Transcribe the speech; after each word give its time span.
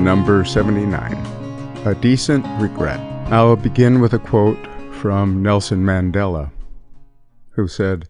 number 0.00 0.44
79 0.44 1.12
A 1.84 1.94
Decent 1.94 2.46
Regret. 2.60 2.98
I'll 3.30 3.56
begin 3.56 4.00
with 4.00 4.14
a 4.14 4.18
quote 4.18 4.58
from 4.94 5.42
Nelson 5.42 5.84
Mandela, 5.84 6.50
who 7.50 7.68
said, 7.68 8.08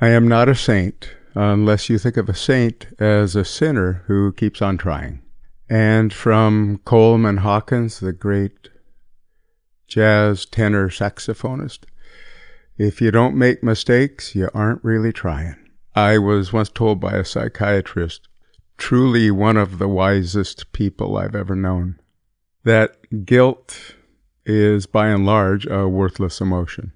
I 0.00 0.08
am 0.08 0.28
not 0.28 0.48
a 0.48 0.54
saint 0.54 1.14
unless 1.34 1.88
you 1.88 1.98
think 1.98 2.16
of 2.18 2.28
a 2.28 2.34
saint 2.34 2.86
as 3.00 3.34
a 3.34 3.44
sinner 3.44 4.04
who 4.06 4.32
keeps 4.32 4.60
on 4.60 4.76
trying. 4.76 5.22
And 5.70 6.12
from 6.12 6.80
Coleman 6.84 7.38
Hawkins, 7.38 8.00
the 8.00 8.12
great 8.12 8.68
jazz 9.88 10.44
tenor 10.44 10.90
saxophonist, 10.90 11.84
if 12.76 13.00
you 13.00 13.10
don't 13.10 13.36
make 13.36 13.62
mistakes, 13.62 14.34
you 14.34 14.50
aren't 14.52 14.84
really 14.84 15.12
trying. 15.12 15.56
I 15.94 16.18
was 16.18 16.52
once 16.52 16.68
told 16.68 17.00
by 17.00 17.12
a 17.12 17.24
psychiatrist, 17.24 18.28
truly 18.84 19.30
one 19.30 19.56
of 19.56 19.78
the 19.78 19.88
wisest 19.88 20.70
people 20.72 21.16
I've 21.16 21.34
ever 21.34 21.56
known, 21.56 21.98
that 22.64 23.24
guilt 23.24 23.94
is 24.44 24.84
by 24.84 25.06
and 25.06 25.24
large 25.24 25.64
a 25.64 25.88
worthless 25.88 26.38
emotion. 26.38 26.92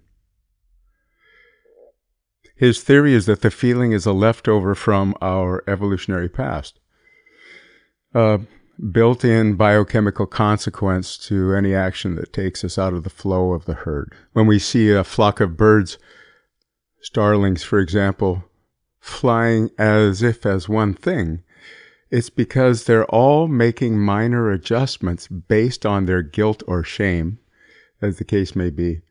His 2.54 2.82
theory 2.82 3.14
is 3.14 3.24
that 3.24 3.40
the 3.40 3.50
feeling 3.50 3.92
is 3.92 4.04
a 4.04 4.12
leftover 4.12 4.74
from 4.74 5.14
our 5.22 5.64
evolutionary 5.66 6.28
past, 6.28 6.78
a 8.12 8.40
built 8.92 9.24
in 9.24 9.54
biochemical 9.54 10.26
consequence 10.26 11.16
to 11.28 11.54
any 11.54 11.74
action 11.74 12.16
that 12.16 12.34
takes 12.34 12.62
us 12.64 12.76
out 12.76 12.92
of 12.92 13.02
the 13.02 13.08
flow 13.08 13.54
of 13.54 13.64
the 13.64 13.72
herd. 13.72 14.14
When 14.34 14.46
we 14.46 14.58
see 14.58 14.90
a 14.90 15.04
flock 15.04 15.40
of 15.40 15.56
birds, 15.56 15.96
starlings, 17.00 17.62
for 17.62 17.78
example, 17.78 18.44
flying 19.00 19.70
as 19.78 20.22
if 20.22 20.44
as 20.44 20.68
one 20.68 20.92
thing, 20.92 21.44
it's 22.10 22.30
because 22.30 22.84
they're 22.84 23.06
all 23.06 23.48
making 23.48 23.98
minor 23.98 24.50
adjustments 24.50 25.28
based 25.28 25.84
on 25.84 26.06
their 26.06 26.22
guilt 26.22 26.62
or 26.66 26.82
shame, 26.82 27.38
as 28.00 28.18
the 28.18 28.24
case 28.24 28.56
may 28.56 28.70
be. 28.70 29.02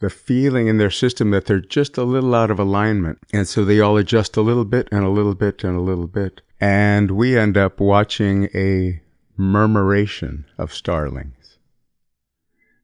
The 0.00 0.10
feeling 0.10 0.66
in 0.66 0.78
their 0.78 0.90
system 0.90 1.30
that 1.30 1.46
they're 1.46 1.60
just 1.60 1.96
a 1.96 2.02
little 2.02 2.34
out 2.34 2.50
of 2.50 2.58
alignment. 2.58 3.18
And 3.32 3.46
so 3.46 3.64
they 3.64 3.78
all 3.78 3.96
adjust 3.96 4.36
a 4.36 4.42
little 4.42 4.64
bit 4.64 4.88
and 4.90 5.04
a 5.04 5.10
little 5.10 5.36
bit 5.36 5.62
and 5.62 5.76
a 5.76 5.80
little 5.82 6.08
bit. 6.08 6.40
And 6.60 7.12
we 7.12 7.38
end 7.38 7.56
up 7.56 7.78
watching 7.78 8.48
a 8.54 9.00
murmuration 9.36 10.44
of 10.58 10.74
starlings, 10.74 11.58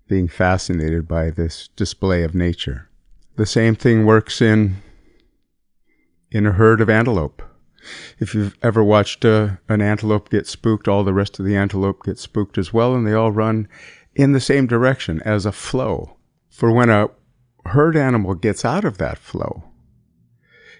being 0.06 0.28
fascinated 0.28 1.08
by 1.08 1.30
this 1.30 1.68
display 1.74 2.22
of 2.22 2.34
nature. 2.34 2.88
The 3.36 3.46
same 3.46 3.74
thing 3.74 4.06
works 4.06 4.40
in 4.40 4.76
in 6.30 6.46
a 6.46 6.52
herd 6.52 6.80
of 6.80 6.90
antelope. 6.90 7.42
If 8.18 8.34
you've 8.34 8.56
ever 8.62 8.82
watched 8.82 9.24
uh, 9.24 9.56
an 9.68 9.80
antelope 9.80 10.30
get 10.30 10.46
spooked, 10.46 10.88
all 10.88 11.04
the 11.04 11.14
rest 11.14 11.38
of 11.38 11.44
the 11.44 11.56
antelope 11.56 12.04
get 12.04 12.18
spooked 12.18 12.58
as 12.58 12.72
well, 12.72 12.94
and 12.94 13.06
they 13.06 13.12
all 13.12 13.32
run 13.32 13.68
in 14.14 14.32
the 14.32 14.40
same 14.40 14.66
direction 14.66 15.22
as 15.24 15.46
a 15.46 15.52
flow. 15.52 16.16
For 16.50 16.72
when 16.72 16.90
a 16.90 17.10
herd 17.66 17.96
animal 17.96 18.34
gets 18.34 18.64
out 18.64 18.84
of 18.84 18.98
that 18.98 19.18
flow, 19.18 19.64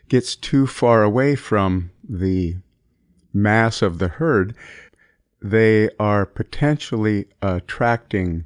gets 0.09 0.35
too 0.35 0.67
far 0.67 1.03
away 1.03 1.37
from 1.37 1.91
the 2.09 2.57
mass 3.33 3.83
of 3.83 3.99
the 3.99 4.09
herd, 4.09 4.55
they 5.41 5.91
are 6.01 6.27
potentially 6.27 7.27
attracting 7.41 8.45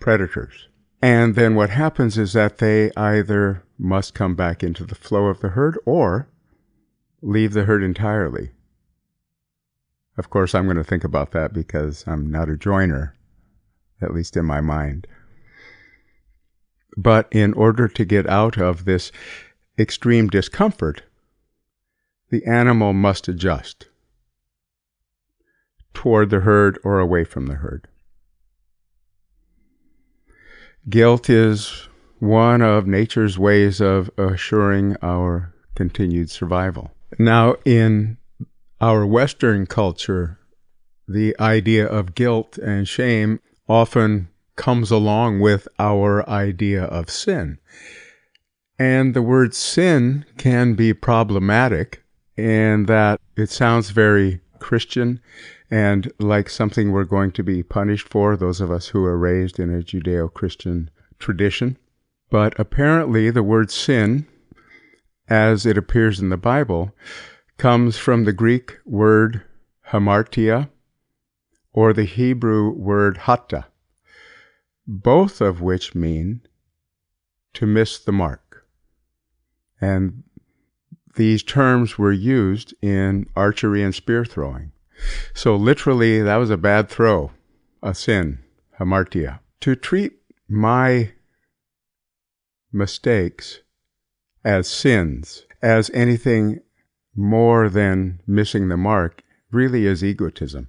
predators. 0.00 0.68
And 1.00 1.34
then 1.34 1.54
what 1.54 1.70
happens 1.70 2.18
is 2.18 2.32
that 2.32 2.58
they 2.58 2.90
either 2.96 3.62
must 3.78 4.14
come 4.14 4.34
back 4.34 4.64
into 4.64 4.84
the 4.84 4.96
flow 4.96 5.26
of 5.26 5.40
the 5.40 5.50
herd 5.50 5.78
or 5.84 6.28
leave 7.22 7.52
the 7.52 7.64
herd 7.64 7.82
entirely. 7.82 8.50
Of 10.16 10.30
course, 10.30 10.54
I'm 10.54 10.64
going 10.64 10.76
to 10.76 10.84
think 10.84 11.04
about 11.04 11.32
that 11.32 11.52
because 11.52 12.04
I'm 12.06 12.30
not 12.30 12.48
a 12.48 12.56
joiner, 12.56 13.14
at 14.02 14.12
least 14.12 14.36
in 14.36 14.44
my 14.44 14.60
mind. 14.60 15.06
But 16.96 17.28
in 17.30 17.52
order 17.54 17.86
to 17.86 18.04
get 18.04 18.28
out 18.28 18.58
of 18.58 18.84
this 18.84 19.12
extreme 19.78 20.28
discomfort, 20.28 21.02
the 22.30 22.44
animal 22.44 22.92
must 22.92 23.28
adjust 23.28 23.86
toward 25.94 26.30
the 26.30 26.40
herd 26.40 26.78
or 26.84 26.98
away 26.98 27.24
from 27.24 27.46
the 27.46 27.56
herd. 27.56 27.88
Guilt 30.88 31.28
is 31.30 31.88
one 32.18 32.62
of 32.62 32.86
nature's 32.86 33.38
ways 33.38 33.80
of 33.80 34.10
assuring 34.18 34.96
our 35.02 35.54
continued 35.74 36.30
survival. 36.30 36.92
Now, 37.18 37.56
in 37.64 38.18
our 38.80 39.06
Western 39.06 39.66
culture, 39.66 40.38
the 41.06 41.34
idea 41.40 41.86
of 41.86 42.14
guilt 42.14 42.58
and 42.58 42.86
shame 42.86 43.40
often 43.68 44.28
comes 44.56 44.90
along 44.90 45.40
with 45.40 45.68
our 45.78 46.28
idea 46.28 46.84
of 46.84 47.08
sin. 47.08 47.58
And 48.78 49.14
the 49.14 49.22
word 49.22 49.54
sin 49.54 50.24
can 50.36 50.74
be 50.74 50.92
problematic 50.92 52.02
in 52.36 52.86
that 52.86 53.20
it 53.36 53.50
sounds 53.50 53.90
very 53.90 54.40
Christian 54.58 55.20
and 55.70 56.12
like 56.18 56.48
something 56.48 56.92
we're 56.92 57.04
going 57.04 57.32
to 57.32 57.42
be 57.42 57.62
punished 57.62 58.08
for, 58.08 58.36
those 58.36 58.60
of 58.60 58.70
us 58.70 58.88
who 58.88 59.04
are 59.04 59.18
raised 59.18 59.58
in 59.58 59.74
a 59.74 59.82
Judeo 59.82 60.32
Christian 60.32 60.90
tradition. 61.18 61.76
But 62.30 62.58
apparently, 62.58 63.30
the 63.30 63.42
word 63.42 63.70
sin, 63.70 64.26
as 65.28 65.66
it 65.66 65.76
appears 65.76 66.20
in 66.20 66.28
the 66.28 66.36
Bible, 66.36 66.94
comes 67.56 67.96
from 67.96 68.24
the 68.24 68.32
Greek 68.32 68.78
word 68.84 69.42
hamartia 69.88 70.70
or 71.72 71.92
the 71.92 72.04
Hebrew 72.04 72.70
word 72.70 73.18
hatta, 73.18 73.66
both 74.86 75.40
of 75.40 75.60
which 75.60 75.94
mean 75.94 76.42
to 77.54 77.66
miss 77.66 77.98
the 77.98 78.12
mark. 78.12 78.66
And 79.80 80.24
these 81.16 81.42
terms 81.42 81.98
were 81.98 82.12
used 82.12 82.74
in 82.80 83.26
archery 83.34 83.82
and 83.82 83.94
spear 83.94 84.24
throwing. 84.24 84.72
So 85.34 85.56
literally, 85.56 86.22
that 86.22 86.36
was 86.36 86.50
a 86.50 86.56
bad 86.56 86.88
throw, 86.88 87.32
a 87.82 87.94
sin, 87.94 88.38
hamartia. 88.78 89.40
To 89.60 89.74
treat 89.74 90.12
my 90.48 91.12
mistakes 92.72 93.60
as 94.48 94.66
sins, 94.66 95.44
as 95.60 95.90
anything 95.92 96.58
more 97.14 97.68
than 97.68 98.18
missing 98.26 98.68
the 98.68 98.78
mark, 98.78 99.22
really 99.50 99.84
is 99.84 100.02
egotism. 100.02 100.66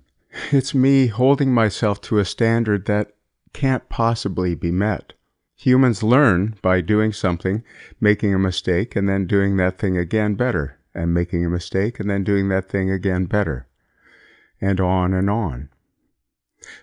It's 0.52 0.76
me 0.76 1.08
holding 1.08 1.54
myself 1.54 2.02
to 2.02 2.20
a 2.20 2.26
standard 2.26 2.88
that 2.88 3.14
can't 3.54 3.88
possibly 3.88 4.54
be 4.54 4.70
met. 4.70 5.14
Humans 5.56 6.04
learn 6.04 6.56
by 6.62 6.82
doing 6.82 7.14
something, 7.14 7.64
making 8.02 8.34
a 8.34 8.40
mistake, 8.40 8.98
and 8.98 9.08
then 9.08 9.26
doing 9.26 9.56
that 9.56 9.78
thing 9.78 9.96
again 9.96 10.36
better, 10.36 10.78
and 10.94 11.14
making 11.14 11.46
a 11.46 11.50
mistake, 11.50 12.02
and 12.02 12.10
then 12.10 12.26
doing 12.26 12.50
that 12.50 12.68
thing 12.68 12.92
again 12.92 13.28
better 13.28 13.66
and 14.60 14.82
on 14.82 15.14
and 15.14 15.30
on. 15.30 15.70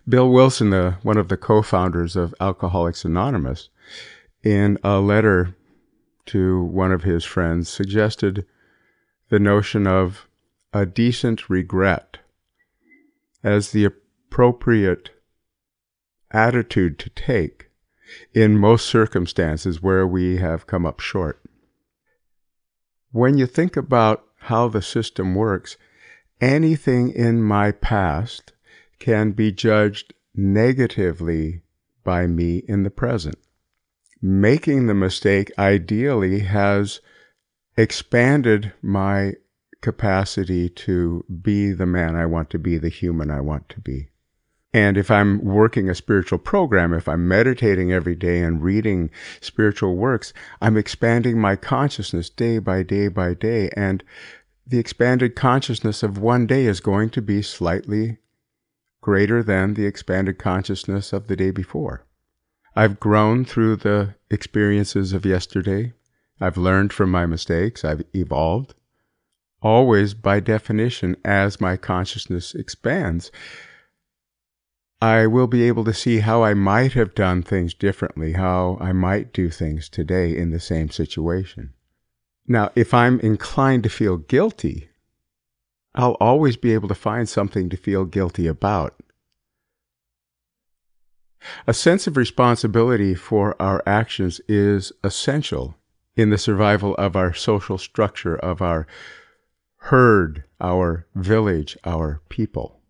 Bill 0.09 0.31
Wilson, 0.31 0.71
the, 0.71 0.97
one 1.03 1.19
of 1.19 1.29
the 1.29 1.37
co 1.37 1.61
founders 1.61 2.17
of 2.17 2.35
Alcoholics 2.41 3.05
Anonymous, 3.05 3.69
in 4.43 4.79
a 4.83 4.99
letter 4.99 5.55
to 6.27 6.63
one 6.63 6.93
of 6.93 7.03
his 7.03 7.25
friends, 7.25 7.69
suggested 7.69 8.47
the 9.29 9.39
notion 9.39 9.87
of 9.87 10.29
a 10.73 10.85
decent 10.87 11.49
regret 11.49 12.19
as 13.43 13.71
the 13.71 13.85
appropriate 13.85 15.11
attitude 16.31 16.99
to 16.99 17.11
take 17.11 17.71
in 18.35 18.59
most 18.59 18.87
circumstances 18.87 19.83
where 19.83 20.07
we 20.07 20.37
have 20.37 20.67
come 20.67 20.85
up 20.85 21.01
short. 21.01 21.41
When 23.13 23.39
you 23.39 23.47
think 23.47 23.77
about 23.77 24.25
how 24.41 24.69
the 24.69 24.83
system 24.83 25.35
works, 25.35 25.77
anything 26.41 27.11
in 27.11 27.43
my 27.43 27.73
past 27.73 28.53
can 28.99 29.33
be 29.33 29.51
judged 29.51 30.13
negatively 30.35 31.63
by 32.05 32.27
me 32.27 32.63
in 32.69 32.83
the 32.83 32.91
present. 32.91 33.37
Making 34.23 34.87
the 34.87 34.95
mistake 34.95 35.53
ideally 35.59 36.41
has 36.41 37.01
expanded 37.77 38.73
my 38.83 39.35
capacity 39.83 40.69
to 40.71 41.25
be 41.43 41.73
the 41.73 41.87
man 41.87 42.17
I 42.17 42.27
want 42.27 42.51
to 42.51 42.59
be, 42.59 42.79
the 42.79 42.89
human 42.89 43.31
I 43.31 43.41
want 43.41 43.69
to 43.71 43.81
be. 43.81 44.09
And 44.73 44.97
if 44.97 45.11
I'm 45.11 45.45
working 45.45 45.89
a 45.89 45.95
spiritual 45.95 46.39
program, 46.39 46.93
if 46.93 47.09
I'm 47.09 47.29
meditating 47.29 47.93
every 47.93 48.15
day 48.15 48.41
and 48.41 48.63
reading 48.63 49.11
spiritual 49.41 49.97
works, 49.97 50.33
I'm 50.61 50.77
expanding 50.77 51.41
my 51.41 51.57
consciousness 51.57 52.29
day 52.29 52.59
by 52.59 52.83
day 52.83 53.09
by 53.09 53.35
day. 53.35 53.71
And 53.77 54.03
the 54.67 54.79
expanded 54.79 55.37
consciousness 55.37 56.03
of 56.03 56.19
one 56.19 56.47
day 56.47 56.67
is 56.67 56.81
going 56.81 57.11
to 57.11 57.23
be 57.23 57.43
slightly 57.43 58.19
greater 59.01 59.43
than 59.43 59.75
the 59.75 59.87
expanded 59.87 60.39
consciousness 60.39 61.13
of 61.13 61.29
the 61.29 61.37
day 61.37 61.51
before. 61.51 62.06
I've 62.79 63.01
grown 63.01 63.47
through 63.47 63.77
the 63.77 64.15
experiences 64.31 65.15
of 65.15 65.25
yesterday. 65.25 65.95
I've 66.39 66.59
learned 66.59 66.93
from 66.93 67.11
my 67.11 67.25
mistakes. 67.25 67.85
I've 67.85 68.05
evolved. 68.15 68.75
always 69.63 70.13
by 70.13 70.39
definition, 70.39 71.17
as 71.25 71.61
my 71.61 71.77
consciousness 71.79 72.55
expands, 72.55 73.33
I 75.01 75.27
will 75.27 75.47
be 75.47 75.65
able 75.65 75.85
to 75.85 75.95
see 75.95 76.21
how 76.21 76.45
I 76.45 76.55
might 76.55 76.93
have 76.93 77.15
done 77.15 77.43
things 77.43 77.75
differently, 77.75 78.33
how 78.33 78.77
I 78.81 78.93
might 78.93 79.33
do 79.33 79.51
things 79.51 79.89
today 79.89 80.37
in 80.37 80.51
the 80.51 80.61
same 80.61 80.91
situation. 80.91 81.73
Now, 82.47 82.71
if 82.75 82.95
I'm 82.95 83.19
inclined 83.21 83.83
to 83.85 83.89
feel 83.89 84.19
guilty, 84.19 84.91
I'll 85.95 86.19
always 86.21 86.57
be 86.57 86.75
able 86.75 86.89
to 86.89 86.95
find 86.95 87.29
something 87.29 87.71
to 87.71 87.77
feel 87.77 88.05
guilty 88.05 88.47
about. 88.47 88.95
A 91.69 91.75
sense 91.75 92.07
of 92.07 92.17
responsibility 92.17 93.15
for 93.15 93.61
our 93.61 93.83
actions 93.87 94.41
is 94.47 94.93
essential 95.03 95.77
in 96.15 96.31
the 96.31 96.39
survival 96.39 96.95
of 96.95 97.17
our 97.17 97.35
social 97.35 97.77
structure, 97.77 98.37
of 98.37 98.63
our 98.63 98.87
herd, 99.77 100.45
our 100.61 101.07
village, 101.17 101.77
our 101.85 102.21
people, 102.29 102.81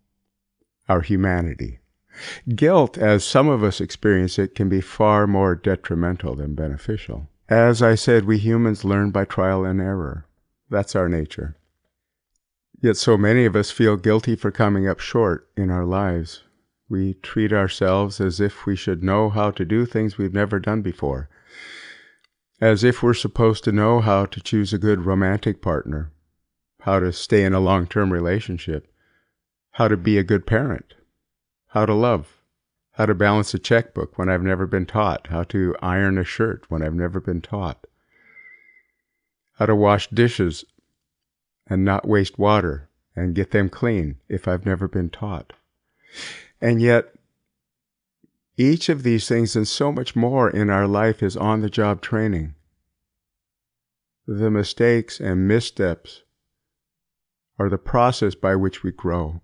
our 0.87 1.01
humanity. 1.01 1.79
Guilt, 2.53 2.99
as 2.99 3.23
some 3.23 3.47
of 3.47 3.63
us 3.63 3.81
experience 3.81 4.37
it, 4.37 4.53
can 4.53 4.69
be 4.69 4.81
far 4.81 5.25
more 5.25 5.55
detrimental 5.55 6.35
than 6.35 6.53
beneficial. 6.53 7.29
As 7.49 7.81
I 7.81 7.95
said, 7.95 8.25
we 8.25 8.37
humans 8.37 8.85
learn 8.85 9.09
by 9.09 9.25
trial 9.25 9.65
and 9.65 9.81
error. 9.81 10.25
That's 10.69 10.95
our 10.95 11.09
nature. 11.09 11.57
Yet 12.79 12.97
so 12.97 13.17
many 13.17 13.45
of 13.45 13.55
us 13.55 13.71
feel 13.71 13.97
guilty 13.97 14.35
for 14.35 14.51
coming 14.51 14.87
up 14.87 14.99
short 14.99 15.49
in 15.57 15.71
our 15.71 15.85
lives. 15.85 16.43
We 16.89 17.15
treat 17.15 17.51
ourselves 17.51 18.21
as 18.21 18.39
if 18.39 18.65
we 18.65 18.75
should 18.75 19.03
know 19.03 19.29
how 19.29 19.51
to 19.51 19.65
do 19.65 19.85
things 19.85 20.17
we've 20.17 20.33
never 20.33 20.59
done 20.59 20.81
before, 20.81 21.29
as 22.61 22.83
if 22.83 23.03
we're 23.03 23.13
supposed 23.13 23.63
to 23.65 23.71
know 23.71 23.99
how 23.99 24.25
to 24.25 24.39
choose 24.39 24.71
a 24.71 24.77
good 24.77 25.05
romantic 25.05 25.61
partner, 25.61 26.11
how 26.81 26.99
to 26.99 27.11
stay 27.11 27.43
in 27.43 27.53
a 27.53 27.59
long 27.59 27.87
term 27.87 28.13
relationship, 28.13 28.91
how 29.71 29.87
to 29.87 29.97
be 29.97 30.17
a 30.17 30.23
good 30.23 30.47
parent, 30.47 30.93
how 31.67 31.85
to 31.85 31.93
love, 31.93 32.41
how 32.93 33.05
to 33.05 33.13
balance 33.13 33.53
a 33.53 33.59
checkbook 33.59 34.17
when 34.17 34.29
I've 34.29 34.41
never 34.41 34.65
been 34.65 34.85
taught, 34.85 35.27
how 35.27 35.43
to 35.43 35.75
iron 35.81 36.17
a 36.17 36.23
shirt 36.23 36.65
when 36.69 36.81
I've 36.81 36.95
never 36.95 37.19
been 37.19 37.41
taught, 37.41 37.85
how 39.59 39.65
to 39.65 39.75
wash 39.75 40.07
dishes 40.09 40.63
and 41.67 41.83
not 41.83 42.07
waste 42.07 42.39
water 42.39 42.89
and 43.15 43.35
get 43.35 43.51
them 43.51 43.67
clean 43.67 44.15
if 44.29 44.47
I've 44.47 44.65
never 44.65 44.87
been 44.87 45.09
taught. 45.09 45.53
And 46.61 46.81
yet, 46.81 47.13
each 48.57 48.89
of 48.89 49.03
these 49.03 49.27
things 49.27 49.55
and 49.55 49.67
so 49.67 49.91
much 49.91 50.15
more 50.15 50.49
in 50.49 50.69
our 50.69 50.87
life 50.87 51.21
is 51.21 51.37
on 51.37 51.61
the 51.61 51.69
job 51.69 52.01
training. 52.01 52.55
The 54.25 54.49
mistakes 54.49 55.19
and 55.19 55.47
missteps 55.47 56.23
are 57.59 57.69
the 57.69 57.77
process 57.77 58.35
by 58.35 58.55
which 58.55 58.83
we 58.83 58.91
grow 58.91 59.41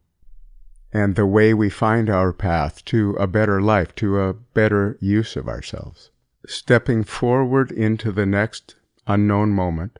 and 0.92 1.16
the 1.16 1.26
way 1.26 1.54
we 1.54 1.70
find 1.70 2.10
our 2.10 2.32
path 2.32 2.86
to 2.86 3.12
a 3.14 3.26
better 3.26 3.62
life, 3.62 3.96
to 3.96 4.20
a 4.20 4.34
better 4.34 4.98
use 5.02 5.36
of 5.36 5.48
ourselves. 5.48 6.12
Stepping 6.46 7.04
forward 7.04 7.72
into 7.72 8.12
the 8.12 8.26
next 8.26 8.76
unknown 9.08 9.50
moment 9.52 9.98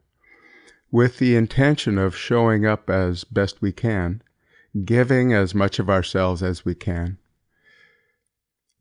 with 0.92 1.18
the 1.18 1.36
intention 1.36 1.98
of 1.98 2.16
showing 2.16 2.66
up 2.66 2.90
as 2.90 3.24
best 3.24 3.62
we 3.62 3.72
can, 3.72 4.22
giving 4.86 5.34
as 5.34 5.54
much 5.54 5.80
of 5.80 5.90
ourselves 5.90 6.42
as 6.42 6.66
we 6.66 6.74
can. 6.74 7.18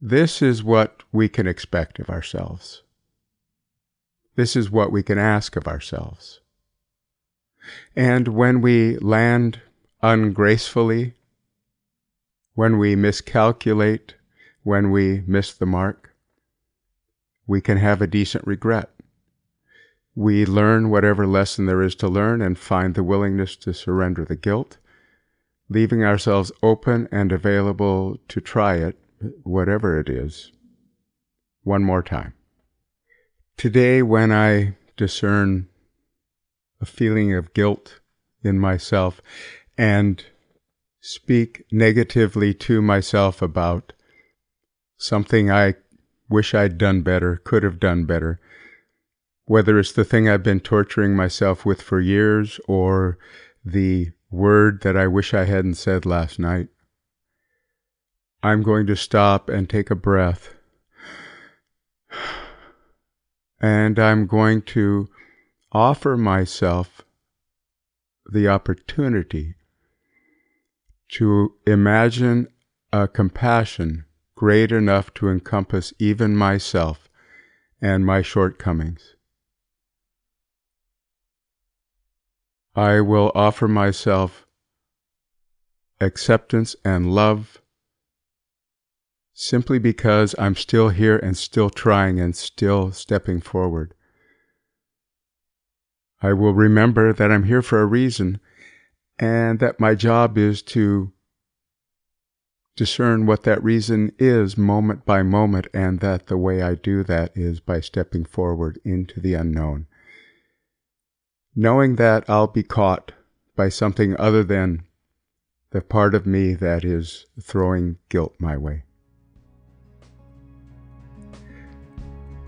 This 0.01 0.43
is 0.43 0.65
what 0.65 1.03
we 1.13 1.29
can 1.29 1.47
expect 1.47 1.99
of 1.99 2.09
ourselves. 2.09 2.83
This 4.35 4.57
is 4.57 4.71
what 4.71 4.91
we 4.91 5.03
can 5.03 5.19
ask 5.19 5.57
of 5.57 5.69
ourselves. 5.69 6.41
And 7.95 8.29
when 8.29 8.61
we 8.61 8.99
land 8.99 9.61
ungracefully, 10.03 11.15
when 12.55 12.79
we 12.79 12.97
miscalculate, 12.97 14.15
when 14.63 14.91
we 14.91 15.23
miss 15.27 15.53
the 15.53 15.67
mark, 15.67 16.15
we 17.47 17.61
can 17.61 17.79
have 17.79 18.01
a 18.01 18.07
decent 18.07 18.47
regret. 18.47 18.91
We 20.15 20.45
learn 20.45 20.91
whatever 20.91 21.27
lesson 21.27 21.67
there 21.67 21.83
is 21.83 21.95
to 21.97 22.09
learn 22.09 22.43
and 22.43 22.59
find 22.59 22.95
the 22.95 23.03
willingness 23.03 23.57
to 23.57 23.73
surrender 23.73 24.25
the 24.25 24.37
guilt, 24.37 24.79
leaving 25.73 26.05
ourselves 26.05 26.53
open 26.63 27.09
and 27.11 27.33
available 27.33 28.19
to 28.29 28.41
try 28.41 28.77
it, 28.77 28.99
whatever 29.43 29.99
it 29.99 30.09
is, 30.09 30.53
one 31.63 31.83
more 31.83 32.03
time. 32.03 32.35
Today, 33.57 34.03
when 34.03 34.33
I 34.33 34.77
discern 34.97 35.69
a 36.81 36.87
feeling 36.87 37.35
of 37.35 37.55
guilt 37.55 38.01
in 38.43 38.59
myself 38.59 39.21
and 39.79 40.25
speak 41.01 41.65
negatively 41.71 42.53
to 42.55 42.83
myself 42.83 43.41
about 43.41 43.93
something 44.97 45.51
I 45.51 45.75
wish 46.29 46.55
I'd 46.55 46.79
done 46.79 47.03
better, 47.03 47.37
could 47.37 47.63
have 47.63 47.81
done 47.81 48.05
better, 48.05 48.41
whether 49.45 49.79
it's 49.79 49.93
the 49.93 50.05
thing 50.05 50.29
I've 50.29 50.43
been 50.43 50.61
torturing 50.61 51.17
myself 51.17 51.65
with 51.65 51.83
for 51.83 52.01
years 52.01 52.61
or 52.69 53.19
the 53.65 54.11
word 54.33 54.81
that 54.83 54.97
I 54.97 55.07
wish 55.07 55.35
I 55.35 55.45
hadn't 55.45 55.75
said 55.75 56.07
last 56.07 56.39
night. 56.39 56.69
I'm 58.43 58.63
going 58.63 58.87
to 58.87 58.97
stop 58.97 59.49
and 59.49 59.69
take 59.69 59.91
a 59.91 59.95
breath. 59.95 60.55
And 63.61 63.99
I'm 63.99 64.27
going 64.27 64.63
to 64.63 65.09
offer 65.71 66.17
myself 66.17 67.03
the 68.27 68.49
opportunity 68.49 69.55
to 71.13 71.55
imagine 71.67 72.49
a 72.93 73.07
compassion 73.07 74.07
great 74.35 74.73
enough 74.73 75.15
to 75.15 75.29
encompass 75.29 75.93
even 75.99 76.37
myself 76.37 77.09
and 77.81 78.05
my 78.05 78.23
shortcomings. 78.23 79.15
I 82.75 83.01
will 83.01 83.33
offer 83.35 83.69
myself 83.69 84.47
acceptance 86.01 86.75
and 86.85 87.15
love 87.15 87.61
simply 89.35 89.79
because 89.79 90.35
I'm 90.39 90.55
still 90.55 90.89
here 90.89 91.17
and 91.17 91.37
still 91.37 91.71
trying 91.71 92.19
and 92.19 92.35
still 92.35 92.93
stepping 92.93 93.41
forward. 93.41 93.95
I 96.21 96.33
will 96.33 96.55
remember 96.55 97.13
that 97.13 97.31
I'm 97.31 97.45
here 97.45 97.63
for 97.63 97.83
a 97.83 97.87
reason 97.87 98.41
and 99.19 99.59
that 99.61 99.81
my 99.81 99.95
job 99.95 100.39
is 100.39 100.63
to 100.63 101.13
discern 102.77 103.27
what 103.27 103.43
that 103.43 103.63
reason 103.63 104.13
is 104.19 104.57
moment 104.57 105.05
by 105.05 105.23
moment, 105.23 105.67
and 105.75 106.01
that 106.01 106.27
the 106.27 106.39
way 106.39 106.63
I 106.63 106.75
do 106.75 107.05
that 107.05 107.31
is 107.37 107.61
by 107.61 107.81
stepping 107.81 108.25
forward 108.25 108.81
into 108.85 109.21
the 109.21 109.35
unknown. 109.35 109.87
Knowing 111.55 111.97
that 111.97 112.25
I'll 112.31 112.47
be 112.47 112.63
caught 112.63 113.13
by 113.57 113.69
something 113.69 114.19
other 114.19 114.43
than 114.43 114.85
the 115.71 115.83
part 115.83 116.15
of 116.15 116.27
me 116.27 116.55
that 116.55 116.83
is 116.83 117.27
throwing 117.41 117.99
guilt 118.09 118.35
my 118.39 118.57
way. 118.57 118.85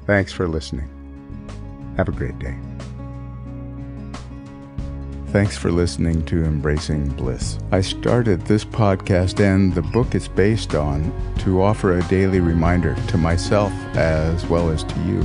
Thanks 0.06 0.32
for 0.32 0.48
listening. 0.48 0.88
Have 1.98 2.08
a 2.08 2.12
great 2.12 2.38
day. 2.38 2.56
Thanks 5.28 5.56
for 5.56 5.70
listening 5.70 6.24
to 6.26 6.44
Embracing 6.44 7.08
Bliss. 7.08 7.58
I 7.72 7.82
started 7.82 8.42
this 8.42 8.64
podcast 8.64 9.40
and 9.40 9.74
the 9.74 9.82
book 9.82 10.14
it's 10.14 10.28
based 10.28 10.74
on 10.74 11.12
to 11.40 11.60
offer 11.60 11.98
a 11.98 12.02
daily 12.04 12.40
reminder 12.40 12.94
to 13.08 13.18
myself 13.18 13.72
as 13.96 14.46
well 14.46 14.70
as 14.70 14.84
to 14.84 15.00
you 15.00 15.22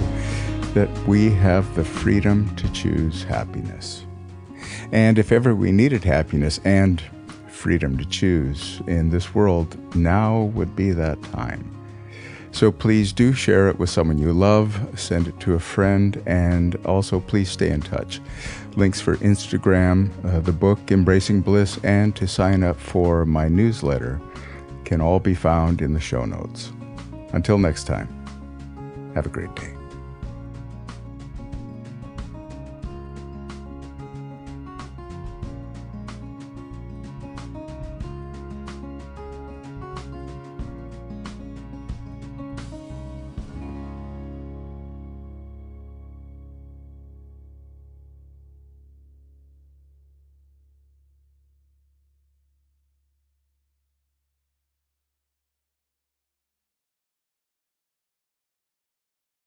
that 0.73 0.89
we 1.07 1.29
have 1.31 1.75
the 1.75 1.83
freedom 1.83 2.55
to 2.55 2.71
choose 2.71 3.23
happiness. 3.23 4.05
And 4.91 5.17
if 5.17 5.31
ever 5.31 5.55
we 5.55 5.71
needed 5.71 6.03
happiness 6.03 6.59
and 6.63 7.01
freedom 7.47 7.97
to 7.97 8.05
choose 8.05 8.81
in 8.87 9.09
this 9.09 9.33
world, 9.35 9.77
now 9.95 10.43
would 10.55 10.75
be 10.75 10.91
that 10.91 11.21
time. 11.23 11.75
So 12.51 12.71
please 12.71 13.13
do 13.13 13.33
share 13.33 13.69
it 13.69 13.77
with 13.77 13.89
someone 13.89 14.17
you 14.17 14.33
love, 14.33 14.79
send 14.95 15.27
it 15.27 15.39
to 15.41 15.53
a 15.53 15.59
friend, 15.59 16.21
and 16.25 16.75
also 16.85 17.19
please 17.19 17.49
stay 17.51 17.69
in 17.69 17.81
touch. 17.81 18.19
Links 18.75 18.99
for 18.99 19.17
Instagram, 19.17 20.09
uh, 20.25 20.39
the 20.39 20.51
book 20.51 20.79
Embracing 20.91 21.41
Bliss, 21.41 21.79
and 21.83 22.15
to 22.15 22.27
sign 22.27 22.63
up 22.63 22.79
for 22.79 23.25
my 23.25 23.47
newsletter 23.47 24.19
can 24.83 25.01
all 25.01 25.19
be 25.19 25.35
found 25.35 25.81
in 25.81 25.93
the 25.93 25.99
show 25.99 26.25
notes. 26.25 26.71
Until 27.33 27.59
next 27.59 27.83
time, 27.83 28.07
have 29.13 29.27
a 29.27 29.29
great 29.29 29.53
day. 29.55 29.78